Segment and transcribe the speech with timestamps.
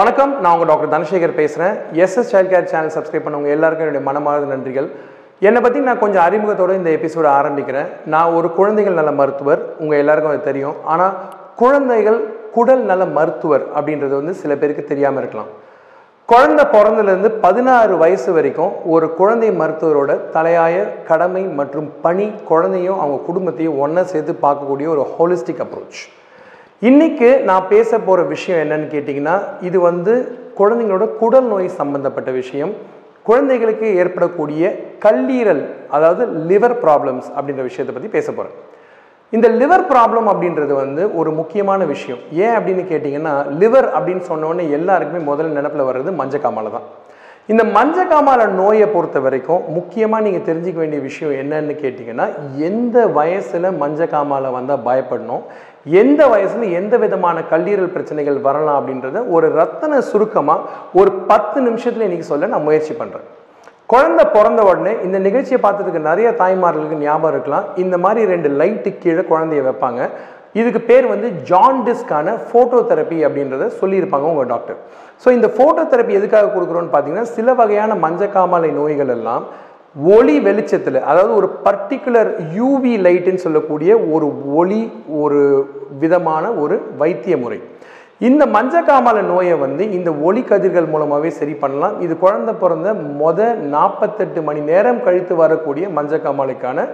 [0.00, 4.46] வணக்கம் நான் உங்கள் டாக்டர் தனசேகர் பேசுகிறேன் SS child care channel subscribe பண்ணவங்க எல்லாருக்கும் என்னுடைய மனமார்ந்த
[4.52, 4.86] நன்றிகள்.
[5.46, 7.88] என்னை பற்றி நான் கொஞ்சம் அறிமுகத்தோடு இந்த எபிசோட ஆரம்பிக்கிறேன்.
[8.04, 9.60] நான் ஒரு குழந்தைகள் நல மருத்துவர்.
[9.78, 10.76] உங்கள் எல்லாருக்கும் அது தெரியும்.
[10.84, 11.16] ஆனால்
[11.62, 12.18] குழந்தைகள்
[12.56, 15.50] குடல் நல மருத்துவர் அப்படின்றது வந்து சில பேருக்கு தெரியாமல் இருக்கலாம்.
[16.32, 23.78] குழந்தை பிறந்ததுலேருந்து பதினாறு வயசு வரைக்கும் ஒரு குழந்தை மருத்துவரோட தலையாய கடமை மற்றும் பணி குழந்தையும் அவங்க குடும்பத்தையும்
[23.86, 26.00] ஒன்றா சேர்த்து பார்க்கக்கூடிய ஒரு ஹோலிஸ்டிக் அப்ரோச்
[26.88, 29.34] இன்னைக்கு நான் பேச போகிற விஷயம் என்னன்னு கேட்டிங்கன்னா
[29.68, 30.12] இது வந்து
[30.58, 32.72] குழந்தைங்களோட குடல் நோய் சம்பந்தப்பட்ட விஷயம்.
[33.28, 34.70] குழந்தைகளுக்கு ஏற்படக்கூடிய
[35.04, 35.60] கல்லீரல்
[35.96, 38.56] அதாவது லிவர் ப்ராப்ளம்ஸ் அப்படின்ற விஷயத்தை பற்றி பேச போகிறேன்
[39.36, 42.22] இந்த லிவர் ப்ராப்ளம் அப்படின்றது வந்து ஒரு முக்கியமான விஷயம்.
[42.44, 46.88] ஏன் அப்படின்னு கேட்டிங்கன்னா லிவர் அப்படின்னு சொன்னோடனே எல்லாருக்குமே முதல்ல நினப்பில் வர்றது மஞ்சக்காமலை தான்.
[47.52, 52.26] இந்த மஞ்சக்காமாலை நோயை பொறுத்த வரைக்கும் முக்கியமாக நீங்கள் தெரிஞ்சுக்க வேண்டிய விஷயம் என்னன்னு கேட்டிங்கன்னா
[52.68, 55.44] எந்த வயசில் மஞ்சக்காமாலை வந்தால் பயப்படணும்?
[55.86, 60.66] எந்த வயசுல எந்த விதமான கல்லீரல் பிரச்சனைகள் வரலாம் அப்படின்றத ஒரு ரத்தன சுருக்கமாக
[61.00, 63.28] ஒரு பத்து நிமிஷத்தில் இன்னைக்கு சொல்ல நான் முயற்சி பண்ணுறேன்
[63.92, 67.64] குழந்தை பிறந்த உடனே இந்த நிகழ்ச்சியை பார்த்ததுக்கு நிறைய தாய்மார்களுக்கு ஞாபகம் இருக்கலாம்.
[67.76, 70.00] இந்த மாதிரி ரெண்டு லைட்டு கீழே குழந்தைய வைப்பாங்க.
[70.60, 74.78] இதுக்கு பேர் வந்து ஜாண்டிஸ்க்கான ஃபோட்டோ தெரப்பி அப்படின்றத சொல்லியிருப்பாங்க உங்கள் டாக்டர்
[75.24, 79.44] ஸோ இந்த ஃபோட்டோ தெரப்பி எதுக்காக கொடுக்குறோன்னு பார்த்தீங்கன்னா சில வகையான மஞ்சக்காமலை நோய்கள் எல்லாம்
[79.96, 84.26] ஒளி வெளிச்சத்தில் அதாவது ஒரு பர்டிகுலர் யூவி லைட்டுன்னு சொல்லக்கூடிய ஒரு
[84.60, 84.82] ஒளி
[85.22, 85.40] ஒரு
[86.02, 87.58] விதமான ஒரு வைத்திய முறை.
[88.28, 91.94] இந்த மஞ்சக்காமல நோயை வந்து இந்த ஒளி கதிர்கள் மூலமாகவே சரி பண்ணலாம்.
[92.04, 96.86] இது குழந்தை பிறந்த மொத நாற்பத்தெட்டு மணி நேரம் கழித்து வரக்கூடிய மஞ்சக்காமலைக்கான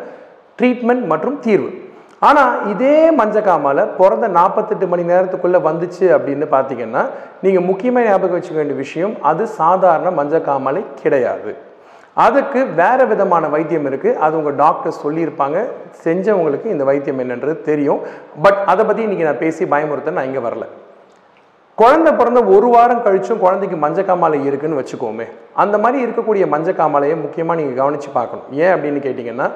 [0.58, 1.70] ட்ரீட்மெண்ட் மற்றும் தீர்வு.
[2.28, 7.05] ஆனால் இதே மஞ்சக்காமாலை பிறந்த நாற்பத்தெட்டு மணி நேரத்துக்குள்ளே வந்துச்சு அப்படின்னு பார்த்தீங்கன்னா
[7.44, 11.52] நீங்கள் முக்கியமாக ஞாபகம் வச்சுக்க வேண்டிய விஷயம் அது சாதாரண மஞ்சக்காமலை கிடையாது.
[12.24, 15.58] அதுக்கு வேற விதமான வைத்தியம் இருக்குது அது உங்கள் டாக்டர் சொல்லியிருப்பாங்க.
[16.04, 18.00] செஞ்சவங்களுக்கு இந்த வைத்தியம் என்னன்றது தெரியும்.
[18.44, 20.66] பட் அதை பற்றி இன்றைக்கி நான் பேசி பயமுறுத்த நான் இங்கே வரல.
[21.80, 25.27] குழந்தை பிறந்த ஒரு வாரம் கழிச்சும் குழந்தைக்கு மஞ்சக்காமாலை இருக்குன்னு வச்சுக்கோமே.
[25.62, 28.48] அந்த மாதிரி இருக்கக்கூடிய மஞ்சக்காமாலையை முக்கியமாக நீங்கள் கவனித்து பார்க்கணும்.
[28.64, 29.48] ஏன் அப்படின்னு கேட்டிங்கன்னா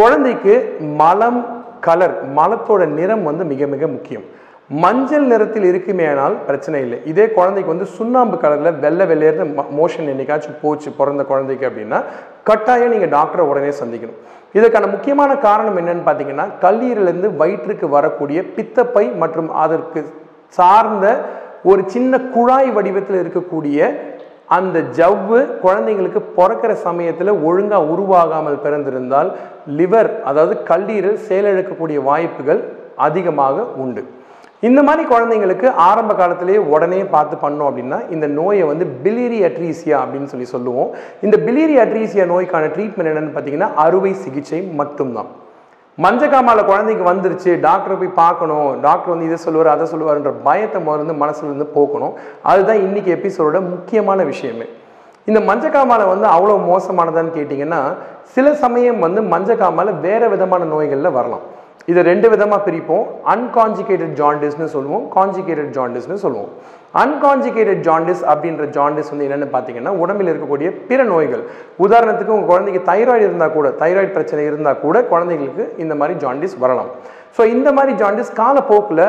[0.00, 0.54] குழந்தைக்கு
[1.02, 1.40] மலம்
[1.86, 4.26] கலர் மலத்தோட நிறம் வந்து மிக மிக முக்கியம்.
[4.70, 6.98] மஞ்சள் நிறத்தில் இருக்குமேனால் பிரச்சனை இல்லை.
[7.12, 9.46] இதே குழந்தைக்கு வந்து சுண்ணாம்பு கலரில் வெள்ளை வெள்ளையர்னு
[9.78, 11.98] மோஷன் என்னைக்காச்சும் போச்சு பிறந்த குழந்தைக்கு அப்படின்னா
[12.48, 14.20] கட்டாயம் நீங்கள் டாக்டரை உடனே சந்திக்கணும்.
[14.58, 20.02] இதற்கான முக்கியமான காரணம் என்னன்னு பார்த்தீங்கன்னா கல்லீரலேருந்து வயிற்றுக்கு வரக்கூடிய பித்தப்பை மற்றும் அதற்கு
[20.58, 21.06] சார்ந்த
[21.70, 23.90] ஒரு சின்ன குழாய் வடிவத்தில் இருக்கக்கூடிய
[24.58, 29.28] அந்த ஜவ்வு குழந்தைங்களுக்கு பிறக்கிற சமயத்தில் ஒழுங்காக உருவாகாமல் பிறந்திருந்தால்
[29.80, 32.62] லிவர் அதாவது கல்லீரல் செயலிழக்கக்கூடிய வாய்ப்புகள்
[33.08, 34.02] அதிகமாக உண்டு.
[34.68, 40.30] இந்த மாதிரி குழந்தைங்களுக்கு ஆரம்ப காலத்திலேயே உடனே பார்த்து பண்ணோம் அப்படின்னா இந்த நோயை வந்து பிலிரி அட்ரீசியா அப்படின்னு
[40.32, 40.90] சொல்லி சொல்லுவோம்.
[41.26, 45.30] இந்த பிலிரி அட்ரீசியா நோய்க்கான ட்ரீட்மெண்ட் என்னன்னு பார்த்தீங்கன்னா அறுவை சிகிச்சை மட்டும்தான்.
[45.98, 51.48] மஞ்சக்காமால குழந்தைக்கு வந்துருச்சு டாக்டரை போய் பார்க்கணும் டாக்டர் வந்து இதை சொல்லுவார் அதை சொல்லுவார்ன்ற பயத்தை முதல்ல மனசுல
[51.50, 52.14] இருந்து போக்கணும்.
[52.52, 54.66] அதுதான் இன்னைக்கு எபிசோடோட முக்கியமான விஷயமே.
[55.30, 57.80] இந்த மஞ்சக்காமாலை வந்து அவ்வளோ மோசமானதான்னு கேட்டிங்கன்னா
[58.34, 61.46] சில சமயம் வந்து மஞ்சக்காமாலை வேற விதமான நோய்களில் வரலாம்.
[61.88, 63.04] இதை ரெண்டு விதமாக பிரிப்போம்.
[63.34, 65.04] அன்கான்ஜிகேட்டட் ஜாண்டிஸ்னு சொல்லுவோம்.
[65.16, 66.50] கான்ஜிகேட்டட் ஜாண்டிஸ்னு சொல்லுவோம்.
[67.02, 71.42] அன்கான்ஜிகேட்டட் ஜாண்டிஸ் அப்படின்ற ஜாண்டிஸ் வந்து என்னென்னு பார்த்தீங்கன்னா உடம்பில் இருக்கக்கூடிய பிற நோய்கள்.
[71.84, 76.90] உதாரணத்துக்கு உங்கள் குழந்தைக்கு தைராய்டு இருந்தால் கூட தைராய்டு பிரச்சனை இருந்தால் கூட குழந்தைங்களுக்கு இந்த மாதிரி ஜாண்டிஸ் வரலாம்.
[77.36, 79.04] ஸோ இந்த மாதிரி ஜாண்டிஸ் காலப்போக்கில்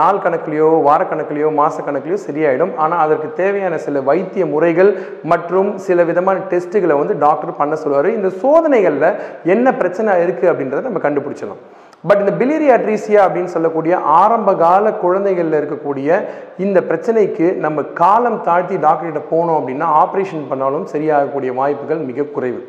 [0.00, 2.74] நாள் கணக்குலையோ வாரக்கணக்குலையோ மாதக்கணக்குலையோ சரியாயிடும்.
[2.82, 4.92] ஆனால் அதற்கு தேவையான சில வைத்திய முறைகள்
[5.32, 8.10] மற்றும் சில விதமான டெஸ்ட்டுகளை வந்து டாக்டர் பண்ண சொல்லுவார்.
[8.18, 9.10] இந்த சோதனைகளில்
[9.56, 11.62] என்ன பிரச்சனை இருக்குது அப்படின்றத நம்ம கண்டுபிடிச்சிடலாம்.
[12.04, 16.18] பட் இந்த பிலிரி அட்ரீசியா அப்படின்னு சொல்லக்கூடிய ஆரம்ப கால குழந்தைகளில் இருக்கக்கூடிய
[16.64, 22.60] இந்த பிரச்சனைக்கு நம்ம காலம் தாழ்த்தி டாக்டர்கிட்ட போனோம் அப்படின்னா ஆப்ரேஷன் பண்ணாலும் சரியாகக்கூடிய வாய்ப்புகள் மிக குறைவு.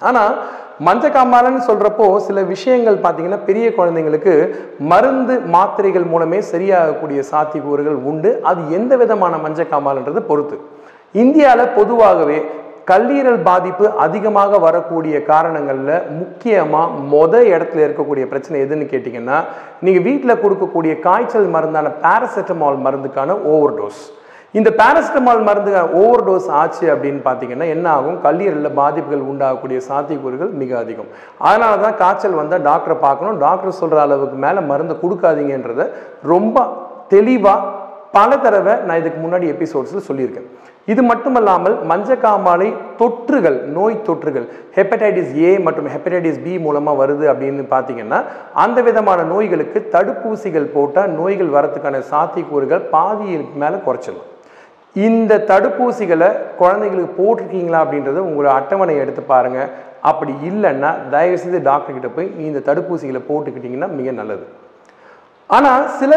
[0.00, 0.34] ஆனால்
[0.86, 4.34] மஞ்சக்காமாலன்னு சொல்கிறப்போ சில விஷயங்கள் பார்த்தீங்கன்னா பெரிய குழந்தைங்களுக்கு
[4.90, 8.30] மருந்து மாத்திரைகள் மூலமே சரியாகக்கூடிய சாத்தியக்கூறுகள் உண்டு.
[8.50, 10.58] அது எந்த விதமான மஞ்சக்காமாலன்றது பொறுத்து.
[11.22, 12.38] இந்தியாவில் பொதுவாகவே
[12.90, 19.38] கல்லீரல் பாதிப்பு அதிகமாக வரக்கூடிய காரணங்களில் முக்கியமாக மொத இடத்துல இருக்கக்கூடிய பிரச்சனை எதுன்னு கேட்டிங்கன்னா
[19.86, 24.00] நீங்கள் வீட்டில் கொடுக்கக்கூடிய காய்ச்சல் மருந்தான பேராசிட்டமால் மருந்துக்கான ஓவர் டோஸ்
[24.58, 28.16] இந்த பேராசிட்டமால் மருந்து ஓவர் டோஸ் ஆச்சு அப்படின்னு பார்த்தீங்கன்னா என்ன ஆகும்?
[28.26, 31.10] கல்லீரலில் பாதிப்புகள் உண்டாகக்கூடிய சாத்தியக்கூறுகள் மிக அதிகம்.
[31.48, 33.38] அதனால தான் காய்ச்சல் வந்தால் டாக்டரை பார்க்கணும்.
[33.44, 35.84] டாக்டர் சொல்கிற அளவுக்கு மேலே மருந்து கொடுக்காதீங்கன்றத
[36.32, 36.66] ரொம்ப
[37.14, 37.77] தெளிவாக
[38.16, 40.48] பல தடவை நான் இதுக்கு முன்னாடி எபிசோட்ஸில் சொல்லியிருக்கேன்.
[40.92, 42.68] இது மட்டுமல்லாமல் மஞ்சக்காமாலை
[43.00, 44.46] தொற்றுகள் நோய் தொற்றுகள்
[44.76, 48.18] ஹெப்படைட்டிஸ் ஏ மற்றும் ஹெப்படைட்டிஸ் பி மூலமாக வருது அப்படின்னு பார்த்தீங்கன்னா
[48.64, 54.30] அந்த விதமான நோய்களுக்கு தடுப்பூசிகள் போட்டால் நோய்கள் வரத்துக்கான சாத்தியக்கூறுகள் பாதிக்கு மேலே குறைச்சிடலாம்
[54.96, 56.30] இந்த தடுப்பூசிகளை
[56.60, 59.70] குழந்தைங்களுக்கு போட்டிருக்கீங்களா அப்படின்றத உங்களோட அட்டவணையை எடுத்து பாருங்கள்
[60.10, 64.44] அப்படி இல்லைன்னா தயவுசெய்து டாக்டர்கிட்ட போய் இந்த தடுப்பூசிகளை போட்டுக்கிட்டிங்கன்னா மிக நல்லது.
[65.50, 66.12] ஆனால் சில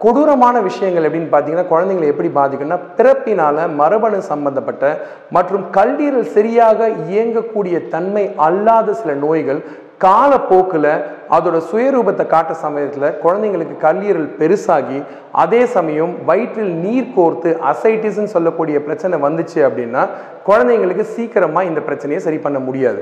[0.00, 4.84] கொடூரமான விஷயங்கள் எப்படின்னு பார்த்தீங்கன்னா குழந்தைங்களை எப்படி பாதிக்குன்னா பிறப்பினால மரபணு சம்பந்தப்பட்ட
[5.30, 9.60] மற்றும் கல்லீரல் சரியாக இயங்கக்கூடிய தன்மை அல்லாத சில நோய்கள்
[9.98, 10.90] காலப்போக்கில்
[11.30, 14.98] அதோட சுயரூபத்தை காட்ட சமயத்தில் குழந்தைங்களுக்கு கல்லீரல் பெருசாகி
[15.42, 20.02] அதே சமயம் வயிற்றில் நீர் கோர்த்து அசைட்டிஸ்ன்னு சொல்லக்கூடிய பிரச்சனை வந்துச்சு அப்படின்னா
[20.46, 23.00] குழந்தைங்களுக்கு சீக்கிரமாக இந்த பிரச்சனையை சரி பண்ண முடியாது.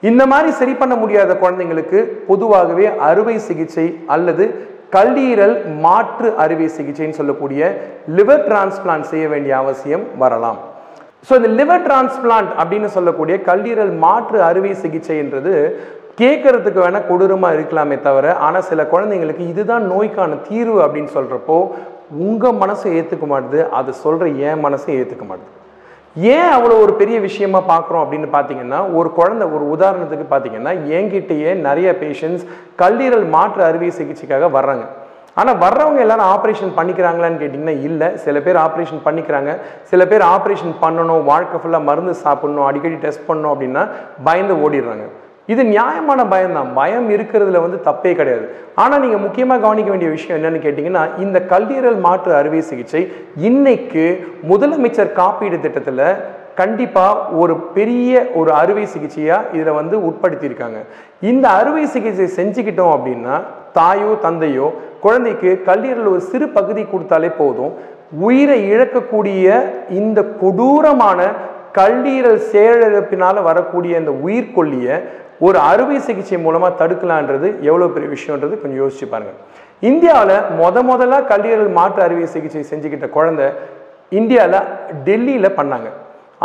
[0.00, 4.44] இந்த மாதிரி சரி பண்ண முடியாத குழந்தைங்களுக்கு பொதுவாகவே அறுவை சிகிச்சை அல்லது
[4.94, 7.62] கல்லீரல் மாற்று அறுவை சிகிச்சைன்னு சொல்லக்கூடிய
[8.16, 10.60] லிவர் டிரான்ஸ்பிளான்ட் செய்ய வேண்டிய அவசியம் வரலாம்.
[11.28, 15.54] ஸோ இந்த லிவர் டிரான்ஸ்பிளான்ட் அப்படின்னு சொல்லக்கூடிய கல்லீரல் மாற்று அறுவை சிகிச்சைன்றது
[16.20, 21.56] கேட்கறதுக்கு வேணால் கொடூரமாக இருக்கலாமே தவிர ஆனால் சில குழந்தைங்களுக்கு இதுதான் நோய்க்கான தீர்வு அப்படின்னு சொல்கிறப்போ
[22.26, 25.52] உங்கள் மனசை ஏற்றுக்க மாட்டுது அது சொல்கிற என் மனசை ஏற்றுக்க மாட்டுது.
[26.16, 31.88] ஏன் அவ்வளோ ஒரு பெரிய விஷயமா பார்க்குறோம் அப்படின்னு பார்த்தீங்கன்னா ஒரு குழந்தை ஒரு உதாரணத்துக்கு பார்த்தீங்கன்னா என்கிட்டயே நிறைய
[32.02, 32.44] பேஷண்ட்ஸ்
[32.82, 34.84] கல்லீரல் மாற்று அறுவை சிகிச்சைக்காக வர்றாங்க.
[35.40, 38.08] ஆனால் வர்றவங்க எல்லாரும் ஆப்ரேஷன் பண்ணிக்கிறாங்களான்னு கேட்டிங்கன்னா இல்லை.
[38.24, 39.52] சில பேர் ஆப்ரேஷன் பண்ணிக்கிறாங்க.
[39.90, 43.84] சில பேர் ஆப்ரேஷன் பண்ணணும் வாழ்க்கை ஃபுல்லாக மருந்து சாப்பிடணும் அடிக்கடி டெஸ்ட் பண்ணணும் அப்படின்னா
[44.28, 45.06] பயந்து ஓடிடுறாங்க.
[45.52, 48.46] இது நியாயமான பயம் தான் பயம் இருக்கிறதுல வந்து தப்பே கிடையாது.
[48.82, 53.02] ஆனால் நீங்கள் முக்கியமாக கவனிக்க வேண்டிய விஷயம் என்னன்னு கேட்டிங்கன்னா இந்த கல்லீரல் மாற்று அறுவை சிகிச்சை
[53.48, 54.04] இன்னைக்கு
[54.52, 56.06] முதலமைச்சர் காப்பீடு திட்டத்தில்
[56.60, 58.10] கண்டிப்பாக ஒரு பெரிய
[58.40, 60.80] ஒரு அறுவை சிகிச்சையாக இதில் வந்து உட்படுத்தியிருக்காங்க.
[61.30, 63.36] இந்த அறுவை சிகிச்சை செஞ்சுக்கிட்டோம் அப்படின்னா
[63.78, 64.66] தாயோ தந்தையோ
[65.04, 67.72] குழந்தைக்கு கல்லீரல் ஒரு சிறு பகுதி கொடுத்தாலே போதும்.
[68.26, 69.46] உயிரை இழக்கக்கூடிய
[70.00, 71.20] இந்த கொடூரமான
[71.78, 74.96] கல்லீரல் செயலிழப்பினால் வரக்கூடிய இந்த உயிர்கொல்லியை
[75.46, 79.40] ஒரு அறுவை சிகிச்சை மூலமாக தடுக்கலான்றது எவ்வளோ பெரிய விஷயன்றது கொஞ்சம் யோசிச்சு பாருங்கள்
[79.90, 83.46] இந்தியாவில் முத முதலாக கல்லீரல் மாற்று அறுவை சிகிச்சை செஞ்சுக்கிட்ட குழந்தை
[84.18, 84.66] இந்தியாவில்
[85.06, 85.88] டெல்லியில் பண்ணாங்க.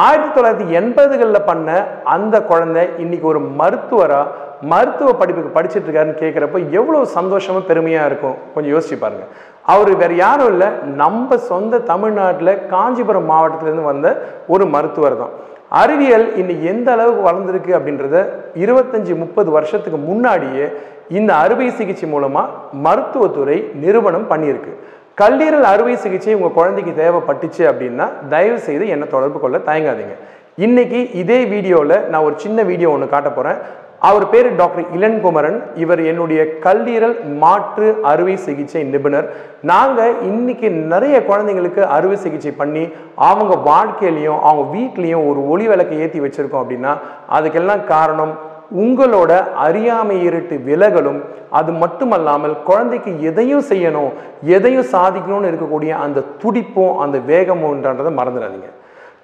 [0.05, 1.69] ஆயிரத்தி தொள்ளாயிரத்தி எண்பதுகளில் பண்ண
[2.15, 8.37] அந்த குழந்தை இன்னைக்கு ஒரு மருத்துவராக மருத்துவ படிப்புக்கு படிச்சுட்டு இருக்காருன்னு கேட்குறப்ப எவ்வளோ சந்தோஷமாக பெருமையாக இருக்கும்.
[8.53, 9.25] கொஞ்சம் யோசிச்சு பாருங்க.
[9.73, 10.69] அவர் வேறு யாரும் இல்லை
[11.03, 14.07] நம்ம சொந்த தமிழ்நாட்டில் காஞ்சிபுரம் மாவட்டத்திலேருந்து வந்த
[14.53, 15.33] ஒரு மருத்துவர் தான்.
[15.71, 18.19] அறிவியல் இன்னைக்கு எந்த அளவுக்கு வளர்ந்துருக்கு அப்படின்றத
[18.63, 20.65] இருபத்தஞ்சி முப்பது வருஷத்துக்கு முன்னாடியே
[21.17, 22.53] இந்த அறுவை சிகிச்சை மூலமாக
[22.85, 24.73] மருத்துவத்துறை நிறுவனம் பண்ணியிருக்கு.
[25.21, 30.15] கல்லீரல் அறுவை சிகிச்சை உங்கள் குழந்தைக்கு தேவைப்பட்டுச்சு அப்படின்னா தயவு செய்து என்னை தொடர்பு கொள்ள தயங்காதீங்க.
[30.65, 33.59] இன்னைக்கு இதே வீடியோவில் நான் ஒரு சின்ன வீடியோ ஒன்று காட்ட போகிறேன்
[34.07, 39.27] அவர் பேர் டாக்டர் இளன்குமரன் இவர் என்னுடைய கல்லீரல் மாற்று அறுவை சிகிச்சை நிபுணர்.
[39.71, 42.83] நாங்கள் இன்னைக்கு நிறைய குழந்தைங்களுக்கு அறுவை சிகிச்சை பண்ணி
[43.29, 46.93] அவங்க வாழ்க்கையிலையும் அவங்க வீட்லேயும் ஒரு ஒளி விளக்கை ஏற்றி வச்சுருக்கோம் அப்படின்னா
[47.37, 48.33] அதுக்கெல்லாம் காரணம்
[48.83, 49.31] உங்களோட
[49.65, 51.21] அறியாமை இருட்டு விலகலும்
[51.59, 54.11] அது மட்டுமல்லாமல் குழந்தைக்கு எதையும் செய்யணும்
[54.57, 58.69] எதையும் சாதிக்கணும்னு இருக்கக்கூடிய அந்த துடிப்பும் அந்த வேகமும்ன்றதை மறந்துடாதீங்க.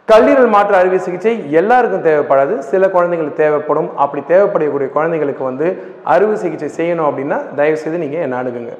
[0.09, 2.55] கல்லீரல் மாற்று அறுவை சிகிச்சை எல்லாருக்கும் தேவைப்படாது.
[2.71, 3.87] சில குழந்தைங்களுக்கு தேவைப்படும்.
[4.03, 5.67] அப்படி தேவைப்படக்கூடிய குழந்தைங்களுக்கு வந்து
[6.13, 8.73] அறுவை சிகிச்சை செய்யணும் அப்படின்னா தயவு செய்து நீங்கள் என்ன அணுகுங்க.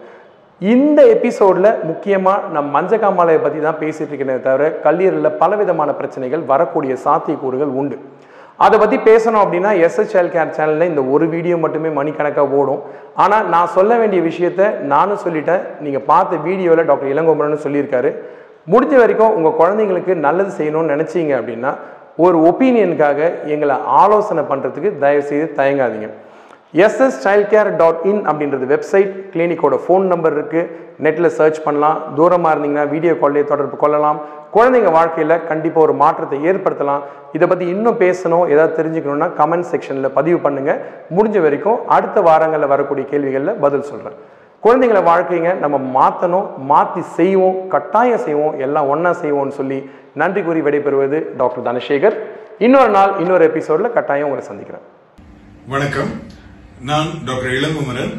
[0.74, 7.74] இந்த எபிசோடில் முக்கியமாக நம் மஞ்சக்காமாலையை பற்றி தான் பேசிகிட்டு இருக்கேனே தவிர கல்லீரலில் பலவிதமான பிரச்சனைகள் வரக்கூடிய சாத்தியக்கூறுகள்
[7.80, 7.98] உண்டு.
[8.66, 12.82] அதை பற்றி பேசணும் அப்படின்னா எஸ்எஸ்எல் கேர் சேனலில் இந்த ஒரு வீடியோ மட்டுமே மணிக்கணக்காக ஓடும்.
[13.24, 15.66] ஆனால் நான் சொல்ல வேண்டிய விஷயத்த நானும் சொல்லிட்டேன்.
[15.86, 18.12] நீங்கள் பார்த்த வீடியோவில் டாக்டர் இளங்கோமரன் சொல்லியிருக்காரு.
[18.74, 21.72] முடிஞ்ச வரைக்கும் உங்கள் குழந்தைங்களுக்கு நல்லது செய்யணும்னு நினச்சிங்க அப்படின்னா
[22.26, 23.20] ஒரு ஒப்பீனியனுக்காக
[23.54, 26.08] எங்களை ஆலோசனை பண்ணுறதுக்கு தயவுசெய்து தயங்காதீங்க.
[26.84, 30.70] SS child care dot in அப்படின்றது வெப்சைட் கிளினிக்கோட ஃபோன் நம்பர் இருக்குது
[31.06, 31.98] நெட்டில் சர்ச் பண்ணலாம்.
[32.18, 34.20] தூரமாக இருந்தீங்கன்னா வீடியோ கால்லேயே தொடர்பு கொள்ளலாம்.
[34.56, 37.04] குழந்தைங்க வாழ்க்கையில் கண்டிப்பாக ஒரு மாற்றத்தை ஏற்படுத்தலாம்.
[37.38, 38.46] இதை பற்றி இன்னும் பேசணும்.
[38.54, 40.82] ஏதாவது தெரிஞ்சுக்கணுன்னா கமெண்ட் செக்ஷனில் பதிவு பண்ணுங்கள்
[41.18, 44.18] முடிஞ்ச வரைக்கும் அடுத்த வாரங்களில் வரக்கூடிய கேள்விகளில் பதில் சொல்கிறேன்
[44.64, 49.90] குழந்தைங்கள வாழ்க்கைங்க நம்ம மாற்றணும் மாற்றி செய்வோம் கட்டாயம் செய்வோம் எல்லாம் ஒன்றா செய்வோம்னு சொல்லி
[50.22, 52.16] நன்றி கூறி விடைபெறுவது டாக்டர் தனசேகர்.
[52.66, 54.86] இன்னொரு நாள் இன்னொரு எபிசோடில் கட்டாயம் உங்களை சந்திக்கிறேன்.
[55.74, 56.12] வணக்கம்.
[56.90, 58.14] நான் டாக்டர் இளங்குமரன்.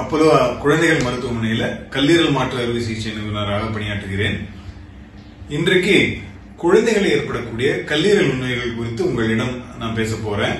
[0.00, 4.36] அப்போலோ குழந்தைகள் மருத்துவமனையில் கல்லீரல் மாற்று அறுவை சிகிச்சை நிபுணராக பணியாற்றுகிறேன்.
[5.48, 5.96] இன்றைக்கு
[6.56, 10.58] குழந்தைகள் ஏற்படக்கூடிய கல்லீரல் நோய்கள் குறித்து உங்களிடம் நான் பேச போறேன்.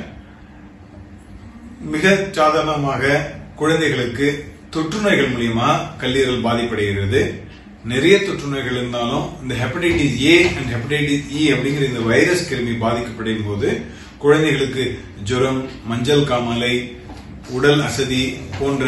[1.95, 3.21] மிக சாதாரணமாக
[3.57, 4.28] குழந்தைகளுக்கு
[4.75, 5.69] தொற்று நோய்கள் மூலியமா
[6.00, 7.21] கல்லீரல் பாதிப்படைகிறது.
[7.85, 13.47] நிறைய தொற்று நோய்கள் இருந்தாலும் இந்த hepatitis A and hepatitis E அப்படிங்கிற இந்த வைரஸ் கிருமி பாதிக்கப்படும்
[13.47, 13.69] போது
[14.19, 14.85] குழந்தைகளுக்கு
[15.25, 16.99] ஜுரம் மஞ்சள் காமலை
[17.50, 18.23] உடல் அசதி
[18.59, 18.85] போன்ற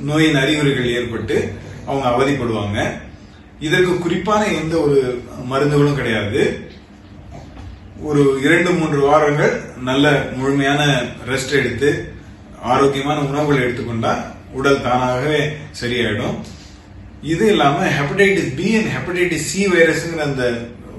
[0.00, 1.36] நோயின் அறிகுறிகள் ஏற்பட்டு
[1.86, 2.78] அவங்க அவதிப்படுவாங்க.
[3.60, 6.42] இதற்கு குறிப்பான எந்த ஒரு மருந்துகளும் கிடையாது.
[8.02, 9.54] ஒரு இரண்டு மூன்று வாரங்கள்
[9.90, 10.82] நல்ல முழுமையான
[11.28, 11.90] ரெஸ்ட் எடுத்து
[12.62, 14.14] ஆரோக்கியமான உணவுகள் எடுத்துக்கொண்டா
[14.58, 15.40] உடல் தானாகவே
[15.80, 16.36] சரியாயிடும்.
[17.32, 20.44] இது இல்லாம hepatitis B and hepatitis C வைரஸ்ங்கிற அந்த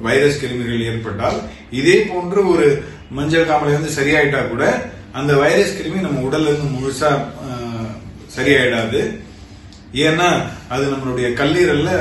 [0.07, 1.37] வைரஸ் கிருமிகள் ஏற்பட்டால்
[1.79, 2.67] இதே போன்று ஒரு
[3.17, 4.63] மஞ்சள் காமலை வந்து சரியாயிட்டா கூட
[5.19, 7.11] அந்த வைரஸ் கிருமி நம்ம உடல்ல இருந்து முழுசா
[8.35, 9.01] சரியாயிடாது.
[10.07, 10.29] ஏன்னா
[10.73, 11.91] அது நம்மளுடைய கல்லீரல்ல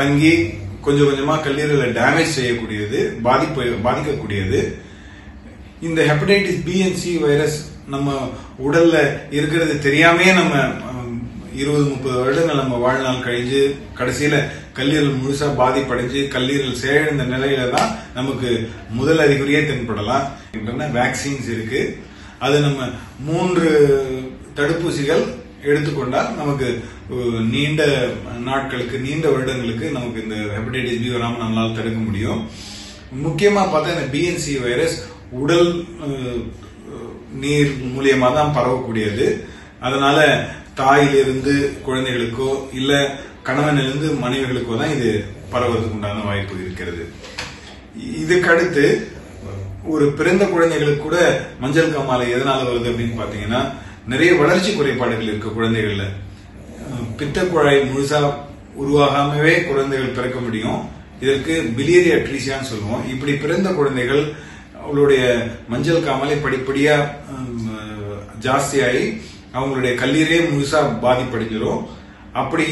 [0.00, 0.34] தங்கி
[0.84, 4.60] கொஞ்சம் கொஞ்சமா கல்லீரலை டேமேஜ் செய்யக்கூடியது பாதிப்பு பாதிக்கக்கூடியது.
[5.86, 8.10] இந்த hepatitis B and C virus நம்ம
[8.58, 8.96] உடல்ல
[9.30, 10.54] இருக்கிறது தெரியாமே நம்ம
[11.52, 13.60] இருபது முப்பது வருடங்கள் நம்ம வாழ்நாள் கழிஞ்சு
[13.98, 14.38] கடைசியில
[14.78, 18.50] கல்லீரல் முழுசா பாதிப்படைஞ்சு கல்லீரல் சேழந்த நிலையில தான் நமக்கு
[18.90, 20.26] முதல் அறிகுறியே தென்படலாம்
[20.98, 21.80] வேக்சின்ஸ் இருக்கு.
[22.38, 22.88] அது நம்ம
[23.18, 23.68] மூன்று
[24.54, 25.24] தடுப்பூசிகள்
[25.62, 26.68] எடுத்துக்கொண்டால் நமக்கு
[27.54, 27.82] நீண்ட
[28.38, 32.42] நாட்களுக்கு நீண்ட வருடங்களுக்கு நமக்கு இந்த ஹெப்படைட்டிஸ் பி வராமல் நம்மளால் தடுக்க முடியும்.
[33.26, 34.96] முக்கியமாக பார்த்தா இந்த பிஎன்சி வைரஸ்
[35.30, 35.70] உடல்
[37.42, 39.26] நீர் மூலியமா தான் பரவக்கூடியது.
[39.86, 40.18] அதனால
[40.80, 41.54] தாயிலிருந்து
[41.86, 42.92] குழந்தைகளுக்கோ இல்ல
[43.48, 45.10] கணவனிலிருந்து மனைவிகளுக்கோ தான் இது
[45.52, 47.02] பரவதுக்கு உண்டான வாய்ப்பு இருக்கிறது.
[48.22, 48.86] இதுக்கடுத்து
[49.92, 51.18] ஒரு பிறந்த குழந்தைகளுக்கு கூட
[51.62, 53.60] மஞ்சள் காமாலை எதனால வருது அப்படின்னு பாத்தீங்கன்னா
[54.12, 56.04] நிறைய வளர்ச்சி குறைபாடுகள் இருக்கு குழந்தைகள்ல.
[57.20, 58.20] பித்த குழாய் முழுசா
[58.82, 60.80] உருவாகாமவே குழந்தைகள் பிறக்க முடியும்.
[61.24, 63.04] இதற்கு பிலியரி அட்ரீசியான்னு சொல்லுவோம்.
[63.12, 64.24] இப்படி பிறந்த குழந்தைகள்
[64.86, 65.22] அவளுடைய
[65.72, 66.96] மஞ்சள் காமலை படிப்படியா
[68.46, 69.04] ஜாஸ்தியாகி
[69.56, 71.82] அவங்களுடைய கல்லீரே முழுசா பாதிப்படைஞ்சிடும்
[72.40, 72.64] அப்படி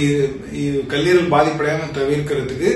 [0.92, 2.70] கல்லீரல் பாதிப்படையாம தவிர்க்கிறதுக்கு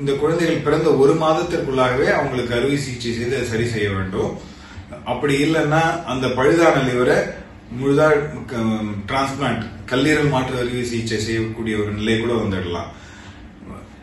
[0.00, 4.30] இந்த குழந்தைகள் பிறந்த ஒரு மாதத்திற்குள்ளாகவே அவங்களுக்கு அறுவை சிகிச்சை செய்து சரி செய்ய வேண்டும்.
[5.12, 5.82] அப்படி இல்லைன்னா
[6.12, 7.18] அந்த பழுதான லிவரை
[7.78, 8.06] முழுதா
[9.10, 12.90] டிரான்ஸ்பிளான்ட் கல்லீரல் மாற்று அறுவை சிகிச்சை செய்யக்கூடிய ஒரு நிலை கூட வந்துடலாம்.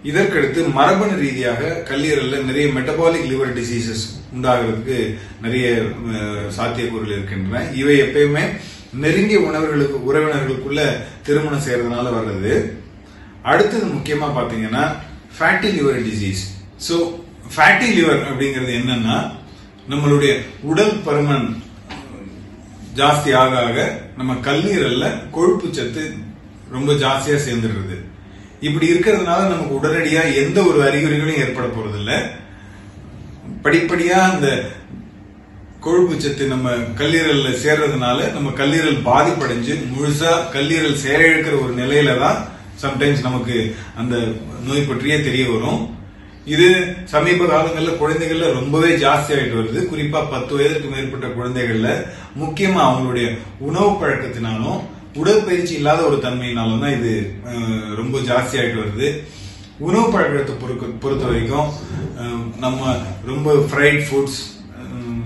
[0.08, 4.04] இதற்கடுத்து மரபணு ரீதியாக கல்லீரலில் நிறைய மெட்டபாலிக் லிவர் டிசீசஸ்
[4.36, 4.98] உண்டாகிறதுக்கு
[5.46, 5.68] நிறைய
[6.58, 7.64] சாத்தியக்கூறுகள் இருக்கின்றன.
[7.82, 8.44] இவை எப்பயுமே
[9.04, 10.82] நெருங்கிய உணவர்களுக்கு உறவினர்களுக்குள்ள
[11.26, 12.54] திருமணம் செய்யறதுனால வர்றது.
[13.52, 14.84] அடுத்தது முக்கியமா பாத்தீங்கன்னா
[15.38, 16.44] fatty liver disease
[16.88, 16.96] so
[17.54, 19.18] fatty liver அப்படிங்கிறது என்னன்னா
[19.92, 20.32] நம்மளுடைய
[20.72, 21.48] உடல் பருமன்
[23.00, 23.78] ஜாஸ்தி ஆக ஆக
[24.20, 26.04] நம்ம கல்லீரல்ல கொழுப்பு சத்து
[26.76, 27.98] ரொம்ப ஜாஸ்தியா சேர்ந்துடுறது.
[28.62, 32.14] இப்படி இருக்கிறதுனால நமக்கு உடனடியா எந்த ஒரு அறிகுறிகளும் ஏற்பட போறதில்ல.
[33.64, 34.48] படிப்படியா அந்த
[35.80, 42.40] கொழுப்பு சத்து நம்ம கல்லீரல்ல சேர்றதுனால நம்ம கல்லீரல் பாதிப்படைஞ்சு முழுசா கல்லீரல் செயலிழக்கிற ஒரு நிலையில தான்
[42.84, 44.16] சம்டைம்ஸ் நமக்கு அந்த
[44.68, 45.82] நோய் பற்றியே தெரிய வரும்.
[46.46, 46.68] இது
[47.06, 49.80] சமீப காலங்களில் குழந்தைகள்ல ரொம்பவே ஜாஸ்தி ஆகிட்டு வருது.
[49.92, 51.90] குறிப்பா பத்து வயதுக்கு மேற்பட்ட குழந்தைகள்ல
[52.40, 53.28] முக்கியமா அவங்களுடைய
[53.60, 54.80] உணவு பழக்கத்தினாலும்
[55.16, 57.14] உடற்பயிற்சி இல்லாத ஒரு தன்மையினால தான் இது
[57.96, 59.22] ரொம்ப ஜாஸ்தியாயிட்டு வருது.
[59.78, 61.70] உணவு பழக்கத்தை பொறுக்க- பொறுத்த வரைக்கும்
[62.58, 64.40] நம்ம ரொம்ப fried foods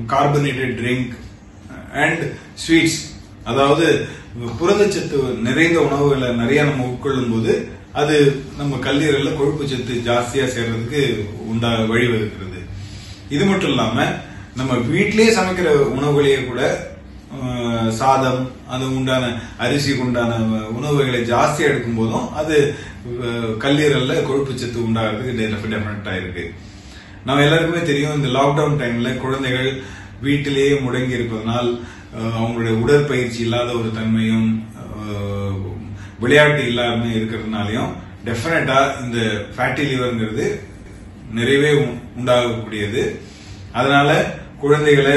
[0.08, 1.12] carbonated drink
[1.94, 2.24] and
[2.54, 3.00] sweets
[3.44, 4.08] அதாவது
[4.60, 11.68] புரதச்சத்து நிறைந்த உணவுகளை நிறைய நம்ம உட்கொள்ளும் போது அது நம்ம கல்லீரல்ல கொழுப்பு சத்து ஜாஸ்தியா சேர்றதுக்கு உண்டா
[11.68, 12.60] வழிவகுக்கிறது.
[13.30, 14.06] இது மட்டும் இல்லாம
[14.56, 16.62] நம்ம வீட்டிலேயே சமைக்கிற உணவுகளையே கூட
[18.00, 18.42] சாதம்
[18.74, 19.24] அது உண்டான
[19.66, 20.34] அரிசிக்கு உண்டான
[20.78, 22.56] உணவுகளை ஜாஸ்தியாக எடுக்கும் போதும் அது
[23.06, 25.40] கல்லீரலில் கல்லீரல்ல கொழுப்பு சத்து உண்டாகிறதுக்கு
[25.74, 26.46] டெஃபினட்டா இருக்கு
[27.26, 29.70] நம்ம எல்லாருக்குமே தெரியும் இந்த லாக்டவுன் டைம்ல குழந்தைகள்
[30.22, 31.70] வீட்டிலேயே முடங்கி இருப்பதனால்
[32.38, 34.50] அவங்களுடைய உடற்பயிற்சி இல்லாத ஒரு தன்மையும்
[36.20, 37.92] விளையாட்டு இல்லாம இருக்கிறதுனாலையும்
[38.28, 39.20] டெஃபினட்டா இந்த
[39.56, 40.46] ஃபேட்டி லிவர்ங்கிறது
[41.38, 41.72] நிறையவே
[42.18, 43.04] உண்டாகக்கூடியது.
[43.72, 44.10] அதனால
[44.62, 45.16] குழந்தைகளை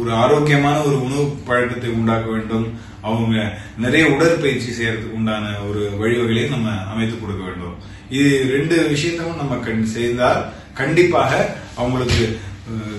[0.00, 2.66] ஒரு ஆரோக்கியமான ஒரு உணவு பழக்கத்தை உண்டாக்க வேண்டும்.
[3.08, 3.36] அவங்க
[3.84, 7.76] நிறைய உடற்பயிற்சி செய்யறதுக்கு உண்டான ஒரு வழிவகையை நம்ம அமைத்து கொடுக்க வேண்டும்.
[8.18, 10.40] இது ரெண்டு விஷயத்தையும் நம்ம கண் செய்தால்
[10.80, 11.32] கண்டிப்பாக
[11.80, 12.22] அவங்களுக்கு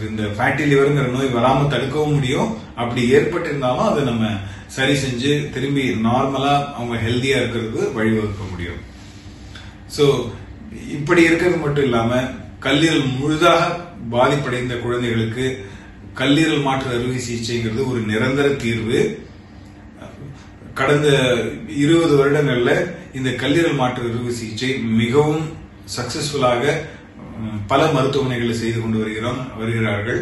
[0.10, 2.50] இந்த ஃபேட்டி லிவருங்கிற நோய் வராமல் தடுக்கவும் முடியும்.
[2.82, 4.26] அப்படி ஏற்பட்டிருந்தாலும் அதை நம்ம
[4.78, 8.80] சரி செஞ்சு திரும்பி நார்மலா அவங்க ஹெல்த்தியாக இருக்கிறதுக்கு வழிவகுக்க முடியும்.
[9.96, 10.06] ஸோ
[10.98, 12.22] இப்படி இருக்கிறது மட்டும் இல்லாம
[12.66, 13.62] கல்லீரல் முழுதாக
[14.14, 15.46] பாதிப்படைந்த குழந்தைகளுக்கு
[16.20, 19.00] கல்லீரல் மாற்று அறுவை சிகிச்சைங்கிறது ஒரு நிரந்தர தீர்வு.
[20.80, 21.08] கடந்த
[21.84, 22.88] இருபது வருடங்களில்
[23.18, 24.70] இந்த கல்லீரல் மாற்று அறுவை சிகிச்சை
[25.02, 25.46] மிகவும்
[25.96, 26.74] சக்சஸ்ஃபுல்லாக
[27.72, 30.22] பல மருத்துவமனைகளை செய்து கொண்டு வருகிறோம் வருகிறார்கள்.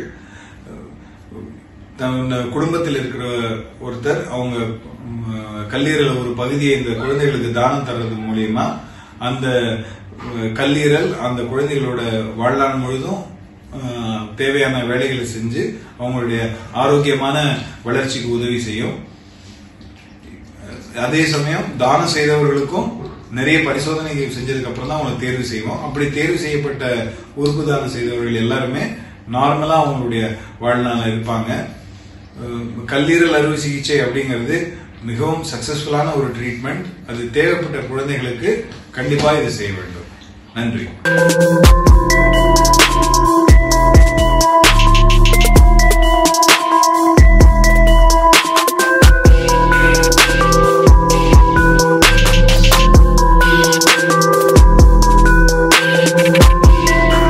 [2.00, 2.20] தன்
[2.56, 3.26] குடும்பத்தில் இருக்கிற
[3.86, 4.58] ஒருத்தர் அவங்க
[5.74, 8.66] கல்லீரல் ஒரு பகுதியை இந்த குழந்தைகளுக்கு தானம் தர்றது மூலியமா
[9.28, 9.48] அந்த
[10.60, 12.02] கல்லீரல் அந்த குழந்தைகளோட
[12.40, 13.22] வாழ்நாள் முழுதும்
[14.42, 15.64] தேவையான வேலைகளை செஞ்சு
[16.00, 16.42] அவங்களுடைய
[16.82, 17.38] ஆரோக்கியமான
[17.88, 18.98] வளர்ச்சிக்கு உதவி செய்யும்.
[21.06, 22.90] அதே சமயம் தானம் செய்தவர்களுக்கும்
[23.38, 25.82] நிறைய பரிசோதனைகள் செஞ்சதுக்கு அப்புறம் தான் அவங்களை தேர்வு செய்வோம்.
[25.88, 26.86] அப்படி தேர்வு செய்யப்பட்ட
[27.42, 28.84] உறுப்பு தானம் செய்தவர்கள் எல்லாருமே
[29.36, 30.24] நார்மலா அவங்களுடைய
[30.64, 31.52] வாழ்நாள் இருப்பாங்க.
[32.92, 34.58] கல்லீரல் அறுவை சிகிச்சை அப்படிங்கிறது
[35.10, 38.52] மிகவும் சக்சஸ்ஃபுல்லான ஒரு ட்ரீட்மெண்ட் அது தேவைப்பட்ட குழந்தைகளுக்கு
[38.98, 40.08] கண்டிப்பாக இது செய்ய வேண்டும்.
[40.58, 40.88] நன்றி.